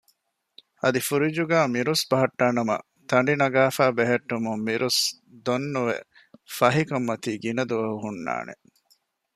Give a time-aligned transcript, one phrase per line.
[0.81, 2.75] އަދި ފުރިޖުގައި މިރުސް ބަހައްޓާނަމަ
[3.09, 5.97] ތަނޑި ނަގާފައި ބެހެއްޓުމުން މިރުސްތައް ދޮން ނުވެ
[6.57, 8.53] ފެހިކަންމަތީ ގިނަ ދުވަހު ހުންނާނެ